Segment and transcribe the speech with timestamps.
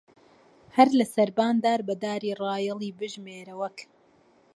[0.75, 3.77] هەر لە سەربان دار بە داری ڕایەڵی بژمێرە وەک